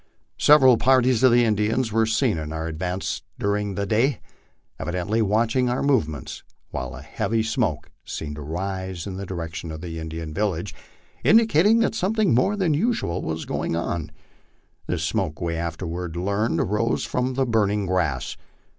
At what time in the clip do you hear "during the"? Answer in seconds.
3.37-3.85